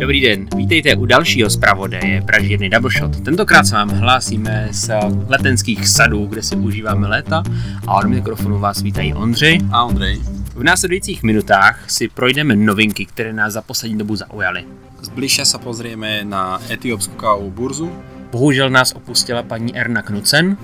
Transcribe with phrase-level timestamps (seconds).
[0.00, 3.20] Dobrý den, vítejte u dalšího zpravodaje Pražírny Double Shot.
[3.20, 4.90] Tentokrát se vám hlásíme z
[5.28, 7.42] letenských sadů, kde si užíváme léta
[7.86, 10.20] a od mikrofonu vás vítají Ondřej a Ondřej.
[10.54, 14.64] V následujících minutách si projdeme novinky, které nás za poslední dobu zaujaly.
[15.04, 17.92] Zbližšia sa pozrieme na etiópsku kávovú burzu.
[18.32, 20.56] Bohužel nás opustila paní Erna Knucen.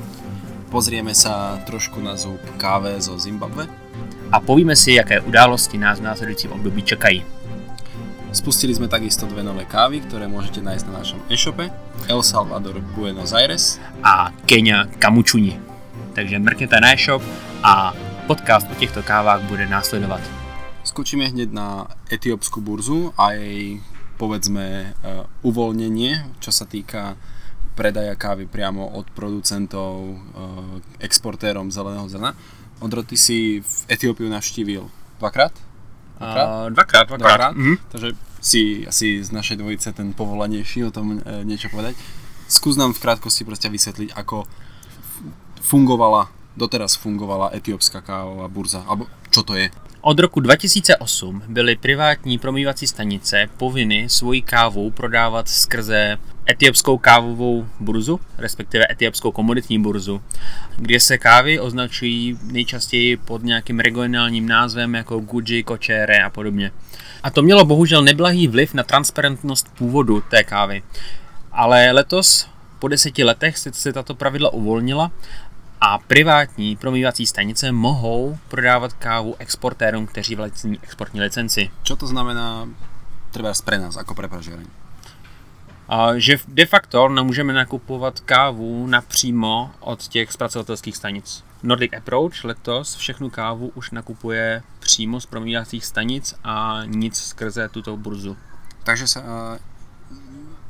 [0.72, 3.68] Pozrieme sa trošku na zub káve zo Zimbabwe.
[4.32, 7.35] A povíme si, jaké události nás v následujícím období čekají.
[8.34, 11.70] Spustili sme takisto dve nové kávy, ktoré môžete nájsť na našom e-shope
[12.10, 15.58] El Salvador Buenos Aires a Kenia Kamučuni.
[16.14, 17.22] Takže mrkněte na e-shop
[17.62, 17.94] a
[18.26, 20.20] podcast o těchto kávách bude následovat.
[20.84, 23.82] Skočíme hneď na etiópsku burzu a jej
[24.16, 27.18] povedzme uh, uvoľnenie, čo sa týka
[27.74, 32.32] predaja kávy priamo od producentov, uh, exportérom zeleného zrna.
[32.80, 34.86] Ondro, ty si v Etiópiu navštívil
[35.18, 35.65] dvakrát?
[36.16, 36.46] Dvakrát?
[36.48, 37.18] Uh, dvakrát, dvakrát.
[37.18, 37.54] dvakrát.
[37.56, 37.76] Mm-hmm.
[37.88, 38.08] Takže
[38.46, 41.98] si asi z našej dvojice ten povolanejší o tom e, niečo povedať.
[42.46, 44.46] Skús nám v krátkosti proste vysvetliť, ako
[45.66, 49.70] fungovala, doteraz fungovala etiopská kávová burza, alebo čo to je?
[50.00, 56.18] Od roku 2008 byly privátní promývací stanice povinny svoji kávu prodávat skrze
[56.50, 60.22] etiopskou kávovou burzu, respektive etiopskou komoditní burzu,
[60.76, 66.72] kde se kávy označují nejčastěji pod nějakým regionálním názvem jako Guji, Kočere a podobně.
[67.22, 70.82] A to mělo bohužel neblahý vliv na transparentnost původu té kávy.
[71.52, 72.48] Ale letos,
[72.78, 75.10] po deseti letech, se tato pravidla uvolnila
[75.80, 81.70] a privátní promývací stanice mohou prodávat kávu exportérům, kteří vlastní exportní licenci.
[81.82, 82.68] Co to znamená
[83.30, 84.28] třeba pre nás, jako pre
[85.88, 91.44] A že de facto nemůžeme nakupovat kávu napřímo od těch zpracovatelských stanic.
[91.62, 97.96] Nordic Approach letos všechnu kávu už nakupuje přímo z promíjacích stanic a nic skrze tuto
[97.96, 98.36] burzu.
[98.84, 99.26] Takže se uh,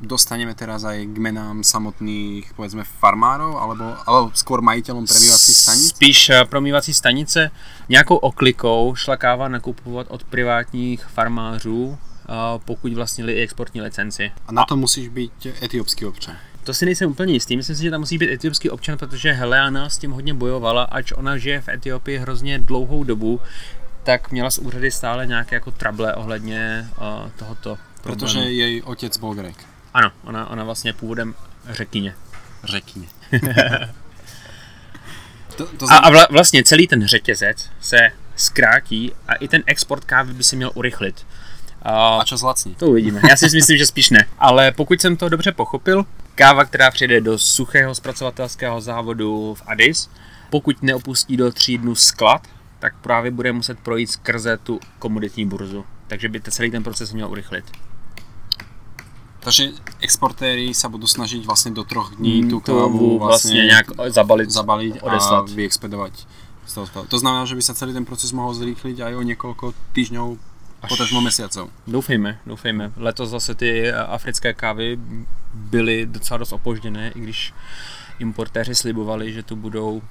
[0.01, 5.87] dostaneme teraz aj k menám samotných, povedzme, farmárov, alebo, alebo skôr majiteľom promývacích stanic?
[5.97, 7.51] Spíš uh, promývací stanice.
[7.89, 11.97] Nějakou oklikou šla káva nakupovat od privátních farmářů, uh,
[12.65, 14.31] pokud vlastnili i exportní licenci.
[14.47, 16.35] A na to musíš být etiopský občan.
[16.63, 17.57] To si nejsem úplně jistý.
[17.57, 21.11] Myslím si, že tam musí být etiopský občan, protože Heleana s tím hodně bojovala, ač
[21.11, 23.39] ona žije v Etiopii hrozně dlouhou dobu,
[24.03, 28.19] tak měla z úřady stále nějaké jako trable ohledně uh, tohoto problému.
[28.19, 29.76] Protože její otec byl Grek.
[29.97, 31.35] Ano, ona, ona vlastně původem
[31.69, 32.15] řekyně.
[32.63, 33.07] Řekyně.
[35.55, 35.99] to, to znam...
[35.99, 40.43] A, a vla, vlastně celý ten řetězec se zkrátí a i ten export kávy by
[40.43, 41.25] se měl urychlit.
[41.81, 42.75] A, a čo zlacní?
[42.75, 43.21] To uvidíme.
[43.29, 44.25] Já si myslím, že spíš ne.
[44.39, 46.05] Ale pokud jsem to dobře pochopil,
[46.35, 50.09] káva, která přijde do suchého zpracovatelského závodu v Addis,
[50.49, 52.47] pokud neopustí do tří dnů sklad,
[52.79, 55.85] tak právě bude muset projít skrze tu komoditní burzu.
[56.07, 57.65] Takže by celý ten proces měl urychlit.
[59.47, 59.69] Takže
[59.99, 64.49] exportéry se budou snažit vlastně do troch dní mm, tu kávu vlastně, vlastně nějak zabalit,
[64.49, 65.49] zabalit odeslat.
[65.49, 66.27] a vyexpedovat.
[67.07, 69.57] To znamená, že by se celý ten proces mohl zrýchlit aj o několik
[69.93, 70.39] týždňů
[70.89, 71.69] Potažmo mesiacov.
[71.87, 72.91] Doufejme, doufejme.
[72.97, 74.99] Letos zase ty africké kávy
[75.53, 77.53] byly docela dost opožděné, i když
[78.19, 80.01] importéři slibovali, že tu budou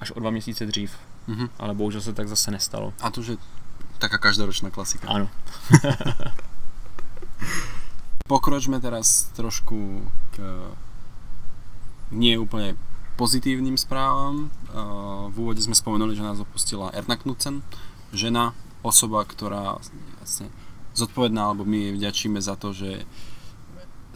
[0.00, 0.92] až o dva měsíce dřív.
[1.28, 1.48] Mm-hmm.
[1.58, 2.92] Ale bohužel se tak zase nestalo.
[3.00, 3.36] A to, že
[3.98, 5.08] taká každoročná klasika.
[5.08, 5.28] Ano.
[8.26, 10.02] Pokročme teraz trošku
[10.34, 10.36] k
[12.10, 12.74] nie úplne
[13.14, 14.50] pozitívnym správam.
[15.30, 17.62] V úvode sme spomenuli, že nás opustila Erna Knudsen,
[18.10, 19.78] žena, osoba, ktorá
[20.18, 20.50] vlastne
[20.94, 23.06] zodpovedná, alebo my jej vďačíme za to, že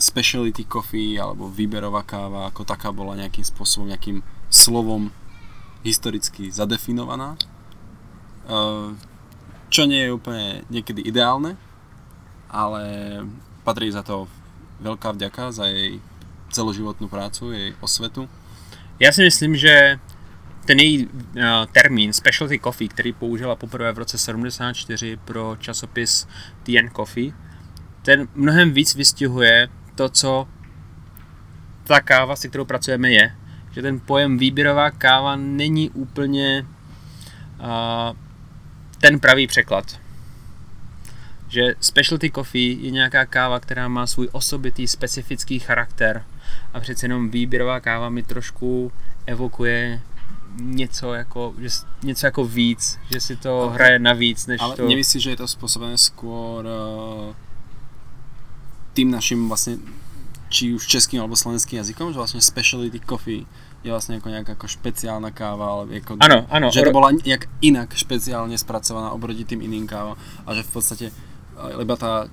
[0.01, 5.13] speciality coffee alebo výberová káva ako taká bola nejakým spôsobom, nejakým slovom
[5.85, 7.37] historicky zadefinovaná.
[9.71, 11.55] Čo nie je úplne niekedy ideálne,
[12.49, 12.83] ale
[13.65, 14.29] patrí za to
[14.81, 16.01] veľká vďaka za jej
[16.51, 18.29] celoživotnú prácu, jej osvetu.
[19.01, 19.99] Já si myslím, že
[20.65, 21.11] ten její uh,
[21.73, 26.29] termín Specialty Coffee, který použila poprvé v roce 74 pro časopis
[26.63, 27.33] TN Coffee,
[28.03, 30.49] ten mnohem víc vystihuje to, co
[31.85, 33.37] ta káva, se kterou pracujeme, je.
[33.71, 36.67] Že ten pojem výběrová káva není úplně
[37.61, 38.17] uh,
[39.01, 40.01] ten pravý překlad.
[41.51, 46.25] Že specialty coffee je nějaká káva, která má svůj osobitý specifický charakter
[46.75, 48.93] a přece jenom výběrová káva mi trošku
[49.27, 50.01] evokuje
[50.61, 51.69] něco jako, že,
[52.03, 53.75] něco jako víc, že si to okay.
[53.75, 54.89] hraje navíc, než Ale to...
[54.89, 57.35] nemyslíš, že je to způsobené skôr uh,
[58.93, 59.77] tým naším vlastně
[60.51, 63.47] či už českým alebo slovenským jazykom, že vlastně specialty coffee
[63.85, 67.45] je vlastně jako nějaká jako špeciálna káva, ale jako, ano, ano, že to byla jak
[67.63, 70.17] jinak špeciálně zpracovaná oproti tým iným kávám
[70.47, 71.11] a že v podstatě,
[71.97, 72.29] ta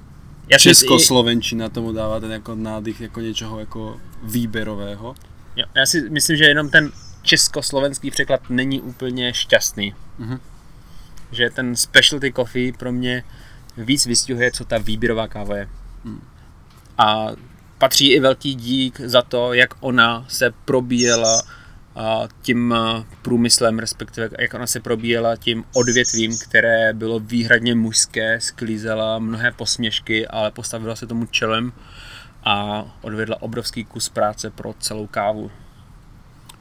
[0.49, 5.15] Já si- Českoslovenčina tomu dává ten jako nádych jako něčeho jako výberového.
[5.55, 6.91] Jo, Já si myslím, že jenom ten
[7.21, 9.93] československý překlad není úplně šťastný.
[10.17, 10.39] Mhm.
[11.31, 13.23] Že ten specialty coffee pro mě
[13.77, 15.69] víc vystihuje, co ta výběrová káva je.
[16.05, 16.21] Hmm.
[16.97, 17.27] A
[17.77, 21.41] patří i velký dík za to, jak ona se probíjela
[22.41, 29.19] tím a, průmyslem, respektive jak ona se probíjela tím odvětvím, které bylo výhradně mužské, sklízela
[29.19, 31.73] mnohé posměšky, ale postavila se tomu čelem
[32.43, 35.51] a odvedla obrovský kus práce pro celou kávu.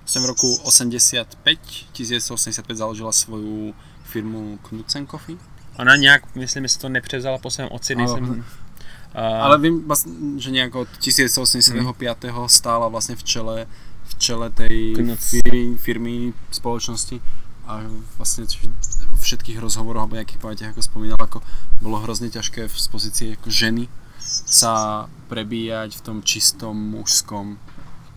[0.05, 1.59] Jsem v roku 85,
[1.93, 3.75] 1985 založila svou
[4.05, 5.37] firmu Knudsen Coffee.
[5.79, 8.45] Ona nějak, myslím, že to nepřevzala po svém otci, nejsem...
[9.15, 12.17] A, Ale vím, vlastně, že nějak od 1985.
[12.47, 13.67] stála vlastně v čele,
[14.07, 15.41] v čele tej Knudsen.
[15.41, 17.21] firmy, firmy, spoločnosti
[17.67, 17.83] a
[18.17, 21.43] vlastně v všetkých rozhovoroch alebo nejakých pamätiach ako spomínala, ako
[21.83, 23.91] bolo hrozne ťažké z pozície ako ženy
[24.47, 27.59] sa prebíjať v tom čistom mužskom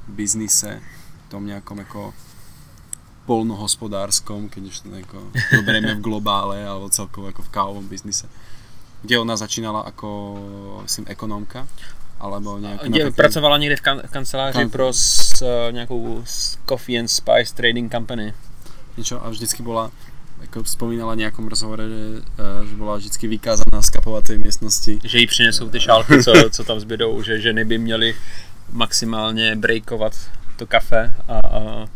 [0.05, 0.81] biznise,
[1.25, 2.13] v tom nejakom ako
[3.25, 5.19] polnohospodárskom, keď už to ako
[5.53, 8.25] zoberieme v globále alebo celkovo ako v kávovom biznise.
[9.01, 10.09] Kde ona začínala ako,
[10.85, 11.69] myslím, ekonomka,
[12.19, 12.89] alebo nejak...
[12.89, 17.07] Dě, pracovala někde v, kan- v kanceláři Kan- pro s, eh, nějakou s Coffee and
[17.07, 18.33] Spice Trading Company.
[18.99, 19.91] niečo a vždycky bola,
[20.43, 24.99] ako spomínala v nejakom rozhovore, že, eh, že bola vždycky vykázaná z kapovacej miestnosti.
[25.03, 28.15] Že jí přinesou ty šálky, co, co tam zbydou, že ženy by měly
[28.71, 30.13] maximálně breakovat
[30.59, 31.87] to kafe a, a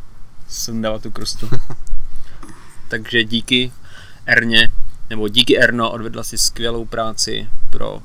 [0.48, 1.50] sundávat tu krustu.
[2.90, 3.72] Takže díky
[4.26, 4.72] Erně,
[5.10, 8.00] nebo díky Erno odvedla si skvělou práci pro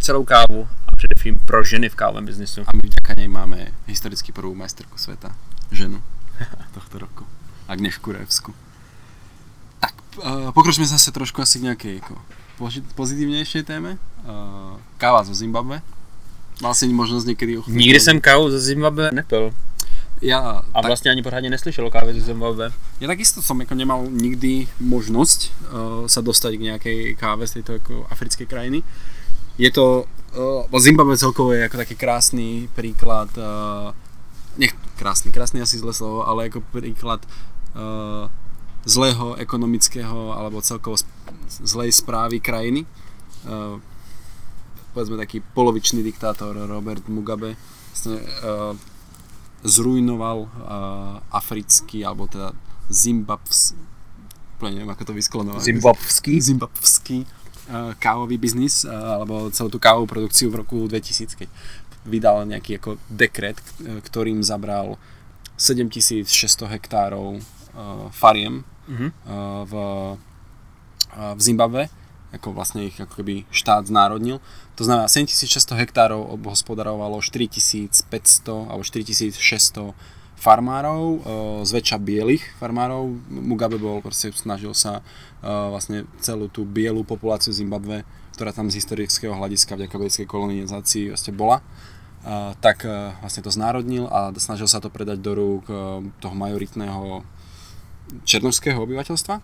[0.00, 2.60] celou kávu a především pro ženy v kávovém biznisu.
[2.66, 5.34] A my vďaka nej máme historicky prvú majsterku sveta,
[5.70, 6.02] ženu
[6.74, 7.26] tohto roku.
[7.68, 8.54] Agnešku Revsku.
[9.80, 12.14] Tak, uh, pokročme zase trošku asi k nejakej ako,
[12.58, 14.00] poži- pozitívnejšej téme.
[14.24, 15.84] Uh, káva zo Zimbabwe.
[16.58, 17.78] Mal si možnosť niekedy ochutnať?
[17.78, 19.54] Nikdy jsem kávu ze Zimbabwe nepil
[20.22, 22.72] Ja, a tak, vlastně ani pořádně neslyšel o kávě ze Zimbabwe.
[23.00, 27.78] ja takisto som ako nemal nikdy možnosť uh, sa dostať k nejakej káve z tejto
[27.78, 28.82] ako africkej krajiny.
[29.58, 30.06] Je to,
[30.38, 33.90] uh, Zimbabwe celkovo je ako taký krásny príklad, uh,
[34.54, 37.26] nech krásny, krásny asi zlé slovo, ale ako príklad
[37.74, 38.30] uh,
[38.86, 40.94] zlého ekonomického alebo celkovo
[41.50, 42.86] zlej správy krajiny.
[43.42, 43.82] Uh,
[44.94, 47.58] povedzme taký polovičný diktátor Robert Mugabe
[47.90, 48.78] vlastne, uh,
[49.66, 52.54] zrujnoval uh, africký, alebo teda
[52.86, 53.74] Zimbabs,
[54.54, 55.62] úplne neviem ako to vysklonovať.
[55.66, 56.32] Zimbabský?
[56.38, 57.37] Zimbabský uh,
[57.96, 61.48] kávový biznis, uh, alebo celú tú kávovú produkciu v roku 2000, keď
[62.02, 64.96] vydal nejaký ako dekret, k- ktorým zabral
[65.56, 66.24] 7600
[66.68, 67.42] hektárov
[68.10, 69.08] fariem Mhm.
[69.26, 69.74] uh, v,
[71.36, 71.82] v Zimbabve,
[72.32, 74.40] ako vlastne ich ako keby štát znárodnil.
[74.76, 77.92] To znamená 7600 hektárov obhospodarovalo 4500
[78.68, 79.92] alebo 4600
[80.38, 81.20] farmárov, uh,
[81.66, 83.10] zväčša bielých farmárov.
[83.28, 88.06] Mugabe bol, proste snažil sa uh, vlastne celú tú bielú populáciu Zimbabve,
[88.38, 91.58] ktorá tam z historického hľadiska vďaka britskej kolonizácii vlastne bola,
[92.22, 92.86] uh, tak
[93.18, 95.64] vlastne to znárodnil a snažil sa to predať do rúk
[96.22, 97.26] toho majoritného
[98.22, 99.42] černovského obyvateľstva.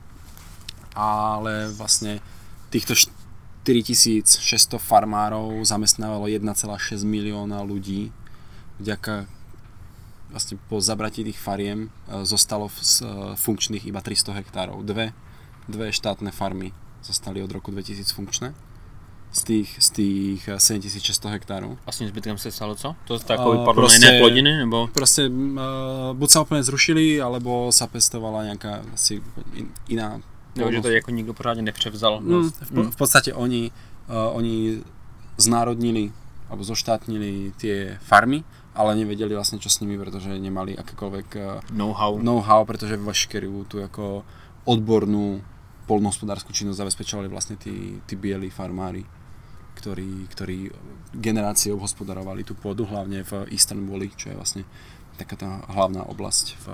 [0.95, 2.23] Ale vlastne
[2.71, 2.95] týchto
[3.67, 8.15] 4600 farmárov zamestnávalo 1,6 milióna ľudí.
[8.79, 9.27] Vďaka
[10.35, 14.83] vlastne po zabratí tých fariem e, zostalo v, s- e, funkčných iba 300 hektárov.
[14.83, 15.15] Dve,
[15.65, 18.51] dve štátne farmy zostali od roku 2000 funkčné
[19.31, 21.79] z tých, z tých e, 7600 hektárov.
[21.87, 22.95] A s tím zbytkem se stalo co?
[23.07, 24.91] To takový A padlo na prostě- jiné plodiny, nebo?
[24.91, 29.23] Proste uh, buď sa úplne zrušili, alebo sa pestovala nejaká asi
[29.55, 30.19] in, iná
[30.55, 32.21] Nebo že to jako nikdo pořádně nepřevzal.
[32.21, 33.71] Mm, v, po- v podstate oni,
[34.11, 34.83] uh, oni
[35.39, 36.13] znárodnili
[36.51, 42.19] alebo zoštátnili tie farmy, ale nevedeli vlastne čo s nimi, pretože nemali akékoľvek uh, Know-how.
[42.19, 44.27] know-how, pretože veškerú tú ako
[44.67, 45.39] odbornú
[45.85, 49.05] polnohospodárskú činnosť zabezpečovali vlastne tí, tí bieli farmári,
[49.77, 50.59] ktorí, ktorí
[51.13, 54.63] generácie obhospodarovali tú pôdu, hlavne v Eastern Wally, čo je vlastne
[55.21, 56.67] taká tá hlavná oblasť v,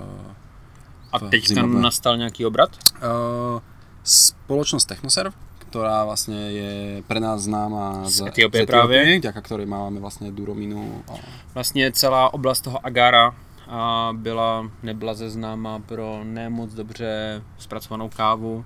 [1.11, 1.83] A v teďka Zimbabwe.
[1.83, 2.73] nastal nějaký obrat?
[3.03, 3.59] Uh,
[4.01, 5.35] spoločnosť Technoserv,
[5.71, 6.73] ktorá vlastne je
[7.07, 9.19] pre nás známa Z Etiópie Etiópie, právě.
[9.23, 11.03] vďaka ktorej máme vlastne Durominu.
[11.07, 11.15] A,
[11.55, 13.31] Vlastně celá oblast toho Agara
[13.67, 18.65] a byla neblaze známá pro nemoc dobře zpracovanou kávu,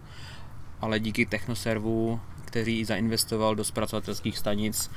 [0.81, 4.89] ale díky Technoservu, který zainvestoval do zpracovatelských stanic,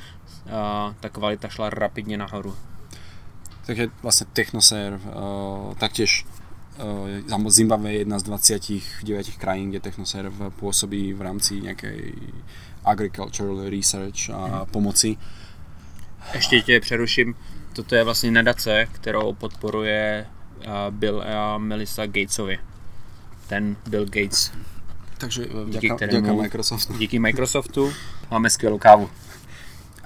[0.52, 2.56] a ta kvalita šla rapidně nahoru.
[3.68, 4.96] takže vlastne Technoserv,
[5.76, 6.24] taktiež
[7.48, 12.14] Zimbabwe je jedna z 29 krajín, kde Technoserv pôsobí v rámci nejakej
[12.84, 15.16] agricultural research a pomoci.
[16.34, 17.34] Ještě tě přeruším.
[17.72, 20.26] Toto je vlastně nadace, kterou podporuje
[20.58, 22.58] uh, Bill a Melissa Gatesovi.
[23.46, 24.52] Ten Bill Gates.
[25.18, 26.98] Takže uh, Díky kterému- vďaka Microsoftu.
[26.98, 27.92] Díky Microsoftu
[28.30, 29.10] máme skvělou kávu.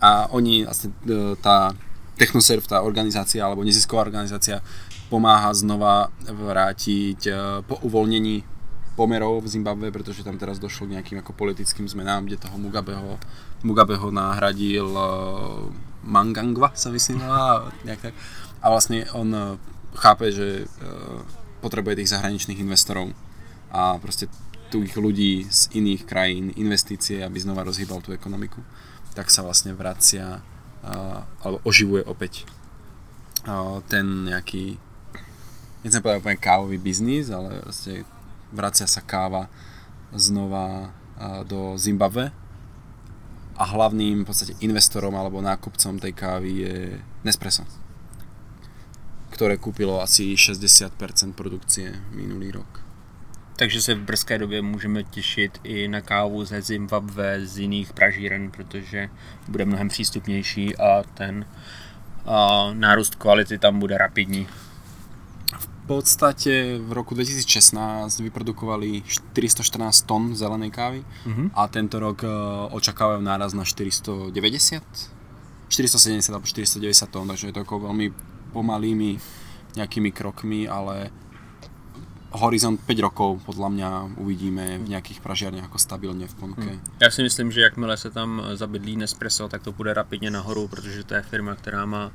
[0.02, 1.70] A oni, vlastne e, tá
[2.18, 4.60] Technoserv, tá organizácia alebo nezisková organizácia
[5.12, 7.32] pomáha znova vrátiť e,
[7.68, 8.48] po uvoľnení
[8.96, 13.20] pomerov v Zimbabwe, pretože tam teraz došlo k nejakým ako politickým zmenám, kde toho Mugabeho,
[13.60, 15.04] Mugabeho nahradil e,
[16.08, 18.14] Mangangwa, sa myslím, volá, nejak tak.
[18.64, 19.40] A vlastne on e,
[20.00, 20.90] chápe, že e,
[21.60, 23.12] potrebuje tých zahraničných investorov
[23.68, 24.32] a proste
[24.72, 28.64] tých ľudí z iných krajín, investície, aby znova rozhýbal tú ekonomiku
[29.12, 30.40] tak sa vlastne vracia
[31.44, 32.48] alebo oživuje opäť
[33.86, 34.80] ten nejaký
[35.82, 38.06] nechcem povedať úplne kávový biznis, ale vlastne
[38.54, 39.50] vracia sa káva
[40.14, 40.90] znova
[41.46, 42.34] do Zimbabwe
[43.54, 46.76] a hlavným v podstate investorom alebo nákupcom tej kávy je
[47.22, 47.62] Nespresso
[49.32, 50.92] ktoré kúpilo asi 60%
[51.32, 52.84] produkcie minulý rok.
[53.56, 58.50] Takže se v brzké době můžeme těšit i na kávu ze Zimbabwe, z jiných pražíren,
[58.50, 59.08] protože
[59.48, 61.46] bude mnohem přístupnější a ten
[62.26, 64.48] a nárůst kvality tam bude rapidní.
[65.82, 67.74] V podstate v roku 2016
[68.22, 71.50] vyprodukovali 414 tón zelenej kávy Mhm.
[71.54, 72.30] a tento rok e,
[72.70, 74.78] očakávajú náraz na 490,
[75.68, 78.14] 470 alebo 490 tón, takže je to ako veľmi
[78.52, 79.18] pomalými
[79.74, 81.10] nejakými krokmi, ale
[82.32, 86.70] horizont 5 rokov podľa mňa uvidíme v nejakých pražiarniach ako stabilne v ponuke.
[87.00, 91.04] Já si myslím, že jakmile se tam zabydlí Nespresso, tak to půjde rapidně nahoru, protože
[91.04, 92.10] to je firma, která má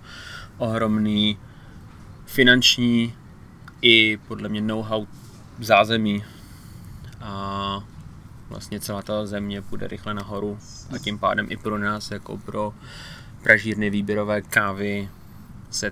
[0.58, 1.38] ohromný
[2.26, 3.14] finanční
[3.82, 5.06] i podle mě know-how
[5.60, 6.24] zázemí
[7.22, 7.84] a
[8.50, 10.60] vlastně celá ta země půjde rychle nahoru
[10.96, 12.74] a tím pádem i pro nás, jako pro
[13.44, 15.10] pražírny výběrové kávy,
[15.70, 15.92] se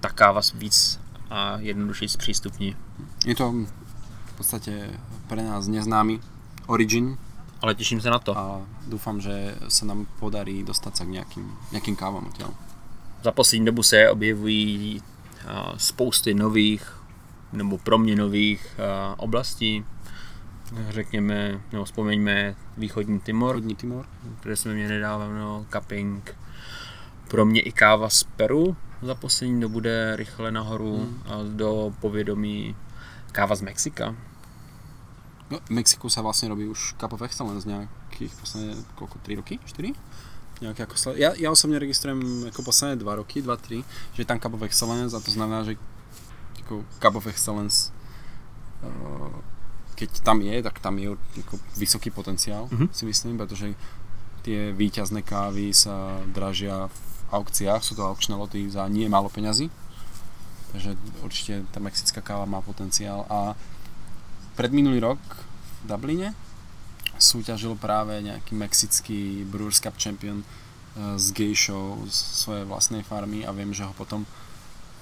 [0.00, 1.00] ta káva víc
[1.30, 2.76] a jednodušeji zpřístupní.
[3.26, 3.52] Je to
[4.26, 4.90] v podstate
[5.26, 6.20] pre nás neznámy
[6.66, 7.18] origin
[7.62, 8.38] Ale těším se na to.
[8.38, 11.24] a dúfam, že sa nám podarí dostať sa k
[11.72, 12.52] nejakým kávam odtiaľ.
[13.24, 15.02] za poslední dobu se objevují
[15.76, 16.95] spousty nových
[17.52, 19.84] nebo pro mě nových a, oblastí.
[20.88, 24.06] Řekněme, nebo vzpomeňme východní Timor, Rodní Timor.
[24.42, 26.36] kde jsme měli nedávno cupping.
[27.28, 31.22] Pro mě i káva z Peru za poslední dobu jde rychle nahoru Hmm.
[31.26, 32.76] a do povědomí
[33.32, 34.14] káva z Mexika.
[35.50, 39.54] No, v Mexiku sa vlastne robí už Cup of Excellence nejakých posledné, koľko, 3 roky?
[39.62, 39.94] 4?
[40.58, 42.18] Nejaké ako sle- ja, ja osobne registrujem
[42.50, 45.78] ako posledné 2 roky, 2-3, že je tam Cup of Excellence a to znamená, že
[46.66, 47.94] ako Cup of Excellence.
[48.82, 49.30] Uh,
[49.94, 52.92] keď tam je, tak tam je ako vysoký potenciál, Mhm.
[52.92, 53.72] si myslím, pretože
[54.42, 56.98] tie výťazné kávy sa dražia v
[57.32, 59.72] aukciách, sú to aukčné loty za nie málo peňazí,
[60.70, 60.94] takže
[61.24, 63.24] určite tá mexická káva má potenciál.
[63.26, 63.56] A
[64.54, 65.18] predminulý rok
[65.82, 66.28] v Dubline
[67.16, 73.50] súťažil práve nejaký mexický Brewers Cup champion eh, z gejšou z svojej vlastnej farmy a
[73.50, 74.28] viem, že ho potom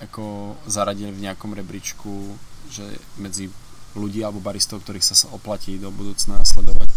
[0.02, 2.38] ako zaradili v nejakom rebríčku,
[2.70, 2.84] že
[3.18, 3.50] medzi
[3.94, 6.90] ľudí alebo baristov, ktorých sa oplatí do budúcna sledovať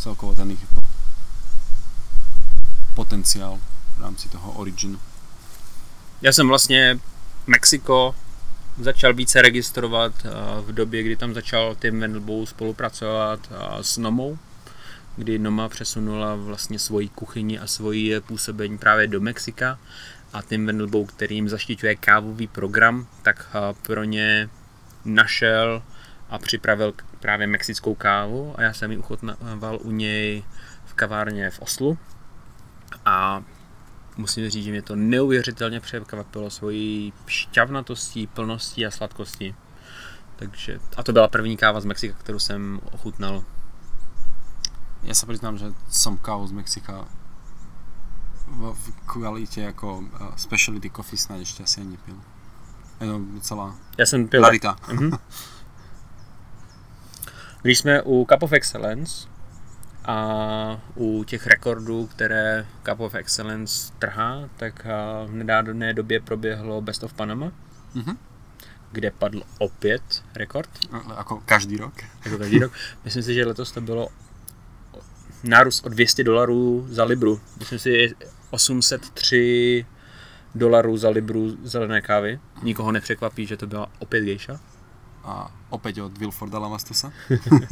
[0.00, 0.80] celkovo ten ich ako
[2.94, 3.60] potenciál
[3.96, 4.98] v rámci toho originu.
[6.22, 6.98] Já jsem vlastně
[7.46, 8.14] Mexiko
[8.80, 14.38] začal více registrovat a, v době, kdy tam začal Tim Wendelbow spolupracovat a, s Nomou,
[15.16, 19.78] kdy Noma přesunula vlastně svoji kuchyni a svoji působení právě do Mexika
[20.32, 24.48] a Tim Wendelbow, který jim zaštiťuje kávový program, tak a, pro ně
[25.04, 25.82] našel
[26.30, 30.44] a připravil právě mexickou kávu a já jsem ji uchutnával u něj
[30.84, 31.98] v kavárně v Oslu
[33.04, 33.42] a
[34.16, 39.54] musím říct, že mě to neuvěřitelně překvapilo svojí šťavnatostí, plností a sladkostí.
[40.36, 43.44] Takže, a to byla první káva z Mexika, kterou jsem ochutnal.
[45.00, 47.08] Ja sa priznám, že som kávu z Mexika
[48.50, 50.04] v, v kvalite ako uh,
[50.36, 52.16] speciality coffee snad ešte asi ani nepil.
[53.00, 54.42] Je to docela Já jsem pil.
[54.42, 54.76] rarita.
[54.92, 55.10] Mhm.
[57.62, 59.28] Když jsme u Cup of Excellence
[60.04, 60.16] a
[60.96, 67.02] u těch rekordů, které Cup of Excellence trhá, tak a, v nedávné době proběhlo Best
[67.04, 67.52] of Panama,
[67.94, 68.18] Mhm.
[68.92, 70.02] kde padl opět
[70.34, 70.68] rekord.
[71.16, 71.94] Ako každý rok.
[72.24, 72.72] jako každý rok.
[73.04, 74.08] Myslím si, že letos to bylo
[75.44, 77.40] nárůst o 200 dolarů za libru.
[77.58, 78.14] Myslím si
[78.50, 79.86] 803
[80.54, 82.40] dolarů za libru zelené kávy.
[82.62, 84.60] Nikoho nepřekvapí, že to byla opět gejša.
[85.24, 87.12] a opäť od Wilforda Lamastusa,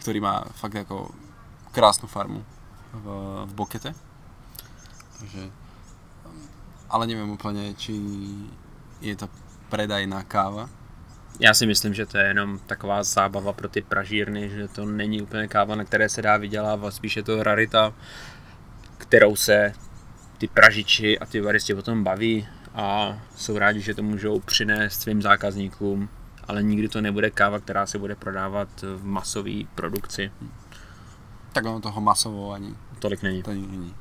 [0.00, 1.10] ktorý má fakt ako
[1.74, 2.46] krásnu farmu
[2.94, 3.04] v,
[3.46, 3.90] v Bokete.
[5.18, 5.50] Takže,
[6.88, 7.98] ale neviem úplne, či
[9.02, 9.26] je to
[9.68, 10.70] predajná káva.
[11.38, 15.22] Já si myslím, že to je jenom taková zábava pro ty pražírny, že to není
[15.22, 17.92] úplně káva, na které se dá vydělávat, spíš je to rarita,
[18.98, 19.72] kterou se
[20.38, 25.00] ty pražiči a ty baristi o tom baví a jsou rádi, že to můžou přinést
[25.00, 26.08] svým zákazníkům,
[26.48, 30.30] ale nikdy to nebude káva, která se bude prodávat v masové produkci.
[31.52, 33.42] Tak ono toho masovo ani Tolik není.
[33.42, 33.94] to není.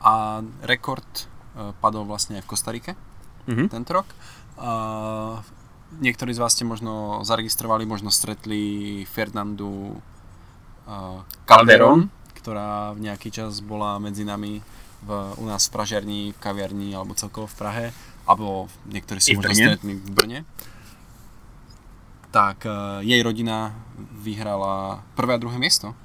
[0.00, 1.04] A rekord
[1.58, 2.92] eh, padol vlastne aj v Kostarike
[3.48, 3.68] Mhm.
[3.72, 4.06] tento rok.
[5.98, 9.96] Niektorí z vás ste možno zaregistrovali, možno stretli Fernandu
[10.84, 14.60] uh, Calderon, ktorá v nejaký čas bola medzi nami
[15.02, 15.08] v,
[15.40, 17.86] u nás v pražiarni, v kaviarni alebo celkovo v Prahe,
[18.28, 20.38] alebo niektorí si možno stretli v Brne.
[22.28, 23.72] Tak uh, jej rodina
[24.20, 25.96] vyhrala prvé a druhé miesto.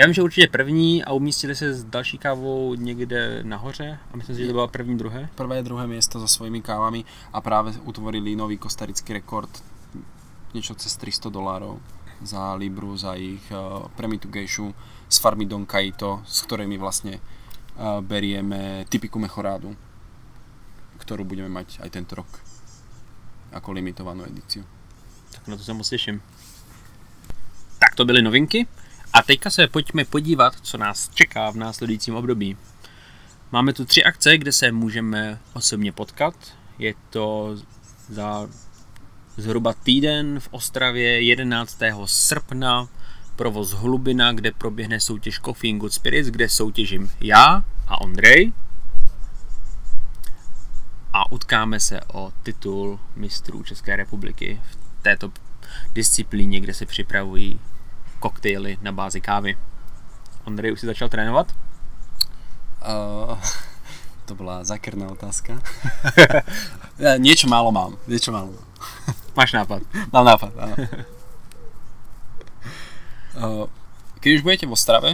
[0.00, 4.36] Já vím, že určitě první a umístili se s další kávou někde nahoře a myslím
[4.36, 5.28] si, že to byla první, druhé.
[5.34, 9.50] prvé druhé miesto so svojimi kávami a práve utvorili nový kostarický rekord
[10.56, 11.76] niečo cez 300 dolárov
[12.24, 14.72] za Libru, za ich uh, premitu gejšu
[15.08, 19.76] z farmy Don Caito, s ktorými vlastne uh, berieme typiku mechorádu,
[20.96, 22.40] ktorú budeme mať aj tento rok
[23.52, 24.64] ako limitovanú edíciu.
[25.36, 26.22] Tak na to se moc těším.
[27.78, 28.79] Tak to byly novinky.
[29.12, 32.56] A teďka se pojďme podívat, co nás čeká v následujícím období.
[33.52, 36.34] Máme tu tři akce, kde se můžeme osobně potkat.
[36.78, 37.56] Je to
[38.08, 38.48] za
[39.36, 41.78] zhruba týden v Ostravě 11.
[42.06, 42.88] srpna
[43.36, 48.52] provoz Hlubina, kde proběhne soutěž Coffee Good Spirits, kde soutěžím já a Ondrej.
[51.12, 55.32] A utkáme se o titul mistrů České republiky v této
[55.94, 57.60] disciplíně, kde se připravují
[58.20, 59.56] koktejly na bázi kávy.
[60.44, 61.48] Ondrej už si začal trénovat?
[62.84, 63.34] Uh,
[64.28, 65.58] to bola zákerná otázka.
[67.00, 68.52] Ja, niečo málo mám, niečo málo.
[69.38, 69.80] Máš nápad.
[70.12, 70.76] Mám nápad, áno.
[73.40, 73.64] Uh,
[74.20, 75.10] Keď už budete v Ostrave,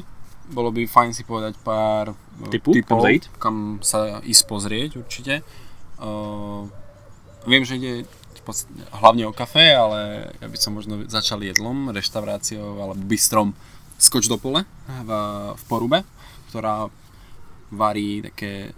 [0.51, 2.11] bolo by fajn si povedať pár
[2.51, 3.31] Tipů, kam zajít?
[3.39, 5.47] kam sa ísť pozrieť určite.
[6.03, 6.67] Uh,
[7.47, 7.93] viem, že ide
[8.47, 13.59] v podstate hlavne o kafe, ale ja by som možno začal jedlom, reštauráciou alebo bistrom
[13.99, 15.11] Skoč do pole v,
[15.57, 16.07] v Porube,
[16.53, 16.87] ktorá
[17.75, 18.71] varí také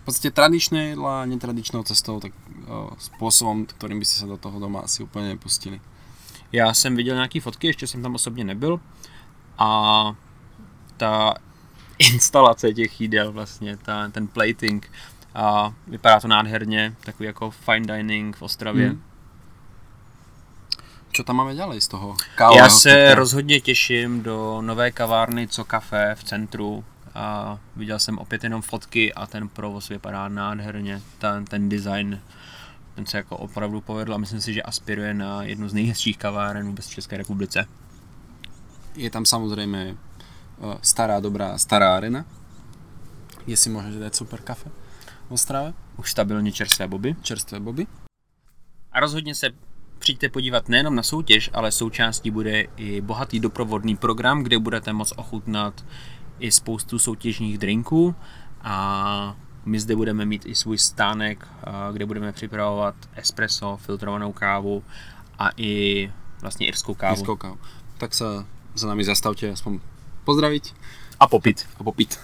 [0.00, 4.56] v podstate tradičné jedlá, netradičnou cestou, tak uh, spôsobom, ktorým by ste sa do toho
[4.56, 5.76] doma asi úplne nepustili.
[6.52, 8.80] Já jsem viděl nějaké fotky, ještě jsem tam osobně nebyl.
[9.58, 9.70] A
[10.96, 11.34] ta
[11.98, 14.90] instalace těch jídel vlastně, ta, ten plating,
[15.34, 18.88] a vypadá to nádherně, takový jako fine dining v Ostravě.
[18.88, 19.02] Hmm.
[21.10, 23.14] Čo tam máme ďalej z toho Já kávového se spektra?
[23.14, 26.84] rozhodně těším do nové kavárny Co Café v centru.
[27.14, 31.02] A viděl jsem opět jenom fotky a ten provoz vypadá nádherně.
[31.18, 32.20] Ten, ten design,
[32.94, 36.66] ten se jako opravdu povedl a myslím si, že aspiruje na jednu z nejhezčích kaváren
[36.66, 37.66] vůbec v České republice.
[38.96, 39.94] Je tam samozrejme
[40.58, 42.26] uh, stará, dobrá, stará arena,
[43.46, 44.66] si môžete dať super kafe
[45.30, 47.16] v Ostrave, Už stabilně čerstvé boby.
[47.22, 47.86] čerstvé boby.
[48.92, 49.50] A rozhodně se
[50.00, 55.12] přijďte podívat nejenom na soutěž, ale součástí bude i bohatý doprovodný program, kde budete moct
[55.16, 55.84] ochutnat
[56.40, 58.14] i spoustu soutěžních drinků
[58.62, 61.46] a my zde budeme mít i svůj stánek,
[61.92, 64.84] kde budeme připravovat espresso, filtrovanou kávu
[65.38, 67.20] a i vlastně irskou kávu.
[67.20, 67.58] Irskou kávu.
[68.00, 69.84] Tak sa za nami zastavte aspoň
[70.24, 70.72] pozdraviť
[71.20, 71.68] A popit.
[71.76, 72.16] a popiť.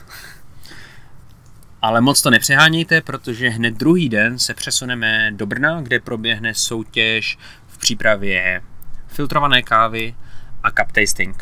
[1.82, 7.38] Ale moc to nepřehánějte, protože hned druhý den se přesuneme do Brna, kde proběhne soutěž
[7.76, 8.62] v přípravě
[9.06, 10.14] filtrované kávy
[10.62, 11.36] a cup tasting.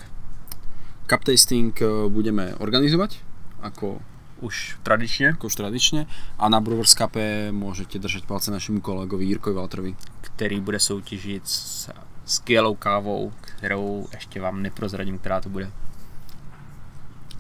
[1.07, 3.21] Cup tasting uh, budeme organizovať,
[3.63, 3.99] ako,
[4.41, 5.29] Už tradičně.
[5.39, 6.07] ako už tradične.
[6.39, 9.95] A na Brewers Cupe môžete držať palce našemu kolegovi Jirkovi Valtrovi.
[10.21, 11.91] který bude soutěžit s
[12.25, 15.71] skvělou kávou, kterou ještě vám neprozradím, která to bude.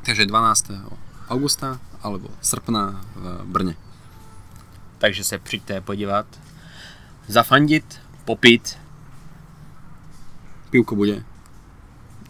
[0.06, 0.70] Takže 12.
[1.28, 3.74] augusta alebo srpna v Brne.
[4.98, 6.26] Takže se přijďte podívat,
[7.28, 8.78] zafandit, popít,
[10.74, 11.22] Pivko bude,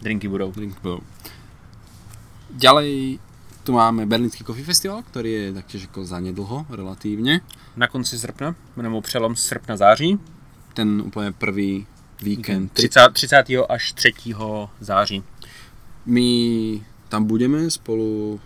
[0.01, 0.53] drinky budou.
[0.53, 1.01] drink budú.
[2.53, 3.17] Ďalej
[3.65, 7.41] tu máme Berlínsky Coffee Festival, ktorý je taktiež ako zanedlho relatívne.
[7.73, 10.21] Na konci srpna, nebo přelom srpna září,
[10.77, 11.89] Ten úplne prvý
[12.21, 12.69] víkend.
[12.77, 13.65] 30, 30.
[13.65, 14.13] až 3.
[14.77, 15.23] září.
[16.05, 16.29] My
[17.09, 18.37] tam budeme spolu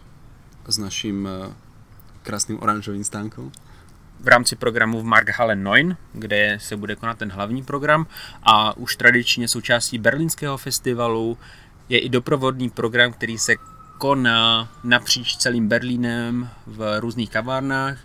[0.63, 1.51] s našim eh,
[2.23, 3.51] krásnym oranžovým stánkom.
[4.19, 8.07] V rámci programu v Markthalle 9, kde se bude konat ten hlavní program.
[8.43, 11.37] A už tradičně součástí berlínského festivalu
[11.89, 13.55] je i doprovodný program, který se
[13.97, 17.97] koná napříč celým Berlínem v různých kavárnách.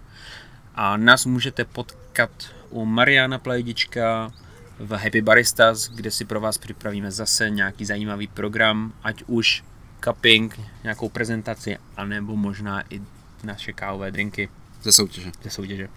[0.75, 2.31] A nás můžete potkat
[2.71, 4.33] u Mariana Plejdička
[4.79, 9.65] v Happy Baristas, kde si pro vás připravíme zase nějaký zajímavý program, ať už
[10.05, 13.03] cupping, nějakou prezentaci, anebo možná i
[13.45, 14.49] naše kávové drinky
[14.85, 15.33] Ze soutěže.
[15.43, 15.89] ze soutěže.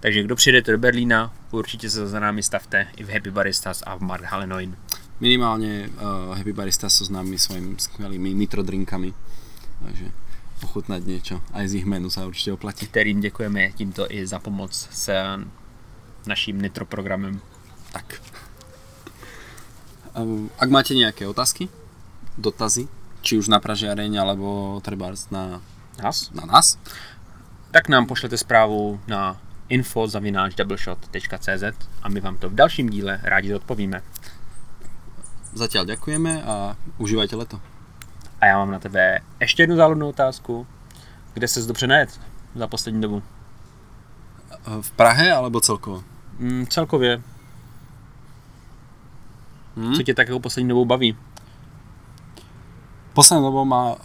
[0.00, 3.96] Takže kdo přijdete do Berlína, určitě se za námi stavte i v Happy Baristas a
[3.96, 4.70] v Markthalle 9.
[5.22, 9.14] Minimálne uh, Happy Barista so známi svojimi skvelými nitro drinkami.
[9.78, 10.10] Takže
[10.66, 11.34] ochutnať niečo.
[11.54, 12.86] Aj z ich menu sa určite oplatí.
[12.86, 15.10] kterým děkujeme tímto i za pomoc s
[16.26, 17.40] naším Nitro programem.
[17.92, 18.20] Tak.
[20.18, 21.68] Um, ak máte nejaké otázky,
[22.38, 22.90] dotazy,
[23.22, 25.62] či už na Praže aréne, alebo trebárs na,
[26.02, 26.30] Nás?
[26.34, 26.78] na nás,
[27.74, 29.34] Tak nám pošlete zprávu na
[29.68, 31.64] info.doubleshot.cz
[32.02, 33.98] a my vám to v dalším díle rádi odpovíme.
[35.54, 37.60] zatiaľ ďakujeme a užívajte leto.
[38.40, 40.66] A já mám na tebe ještě jednu záludnou otázku.
[41.34, 42.20] Kde ses dobře najet
[42.54, 43.22] za poslední dobu?
[44.80, 46.02] V Prahe alebo celkovo?
[46.38, 47.22] Mm, celkově,
[49.76, 49.94] Hm?
[49.94, 51.16] co tě tak jako poslední dobou baví?
[53.12, 53.98] Poslednou dobou ma uh,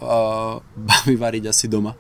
[0.78, 1.96] baví variť asi doma,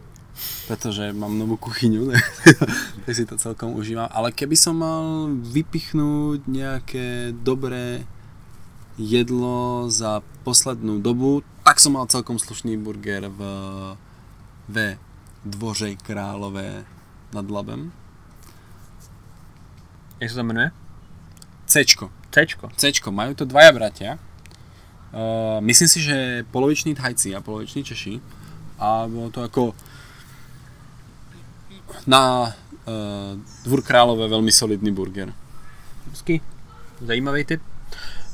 [0.67, 2.13] pretože mám novú kuchyňu,
[3.06, 4.08] tak si to celkom užívam.
[4.13, 8.06] Ale keby som mal vypichnúť nejaké dobré
[8.99, 13.41] jedlo za poslednú dobu, tak som mal celkom slušný burger v,
[14.67, 14.97] ve
[15.45, 16.86] Dvoře Králové
[17.34, 17.91] nad Labem.
[20.19, 20.71] Jak se to jmenuje?
[21.65, 22.12] Cčko.
[22.32, 22.69] Cčko.
[22.75, 24.12] Cčko, majú to dvaja bratia.
[25.10, 28.21] Uh, myslím si, že poloviční Thajci a poloviční Češi.
[28.80, 29.73] A bolo to ako
[32.08, 32.54] na uh,
[33.63, 35.34] Dvůr Králové velmi solidný burger.
[36.10, 36.41] Hezký.
[37.02, 37.62] Zajímavý tip.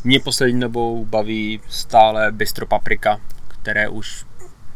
[0.04, 4.26] Mě poslední dobou baví stále Bistro Paprika, které už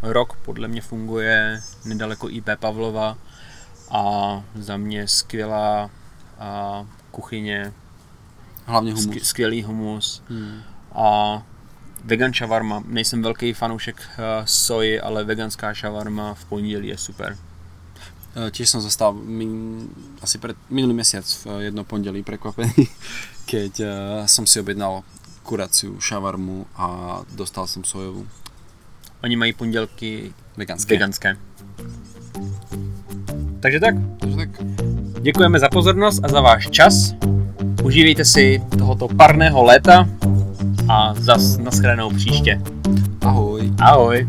[0.02, 3.18] rok podle mě funguje nedaleko IP Pavlova
[3.92, 4.04] a
[4.56, 5.90] za mě skvělá
[6.40, 7.74] a, kuchyně,
[8.66, 9.24] Hlavně sk- humus.
[9.24, 10.62] skvělý humus Hmm.
[10.92, 11.44] a
[12.06, 12.84] vegan šavarma.
[12.86, 17.38] Nejsem velký fanoušek uh, soji, ale veganská šavarma v pondělí je super.
[18.40, 19.84] Uh, tiež som zostal min,
[20.24, 22.88] asi pred minulý mesiac v jedno pondelí prekvapený,
[23.52, 23.90] keď uh,
[24.32, 25.04] som si objednal
[25.44, 28.24] kuraciu šavarmu a dostal som sojovú
[29.24, 30.96] Oni mají pondělky veganské.
[30.96, 31.38] veganské.
[33.60, 34.50] Takže tak, Takže tak.
[35.22, 37.14] Děkujeme za pozornost a za váš čas.
[37.84, 40.08] Užívejte si tohoto parného léta
[40.90, 42.62] a zas naschledanou příště.
[43.22, 43.74] Ahoj.
[43.80, 44.28] Ahoj.